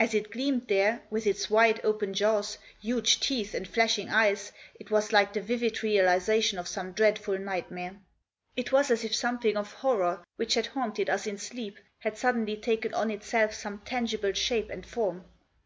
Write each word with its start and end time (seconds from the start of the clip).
As 0.00 0.14
it 0.14 0.30
gleamed 0.30 0.68
there, 0.68 1.02
with 1.10 1.26
its 1.26 1.50
wide 1.50 1.78
open 1.84 2.14
jaws, 2.14 2.56
huge 2.80 3.20
teeth 3.20 3.52
and 3.52 3.68
flashing 3.68 4.08
eyes, 4.08 4.50
it 4.80 4.90
was 4.90 5.12
like 5.12 5.34
the 5.34 5.40
Digitized 5.40 5.42
by 5.42 5.44
ONE 5.44 5.48
WAY 5.48 5.56
IN. 5.56 5.60
95 5.60 5.60
vivid 5.60 5.82
realisation 6.46 6.58
of 6.58 6.68
some 6.68 6.92
dreadful 6.92 7.38
nightmare. 7.38 7.96
It 8.56 8.72
was 8.72 8.90
as 8.90 9.04
if 9.04 9.14
something 9.14 9.58
of 9.58 9.74
horror, 9.74 10.24
which 10.36 10.54
had 10.54 10.68
haunted 10.68 11.10
us 11.10 11.26
in 11.26 11.36
sleep, 11.36 11.76
had 11.98 12.16
suddenly 12.16 12.56
taken 12.56 12.94
oti 12.94 13.12
itself 13.12 13.52
some 13.52 13.80
tangible 13.80 14.32
shape 14.32 14.70
and 14.70 14.86
form. 14.86 15.26